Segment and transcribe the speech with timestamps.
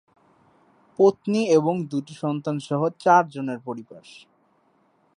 [0.99, 4.03] পত্নী এবং দুটি সন্তান সহ চারজনের পরিবার।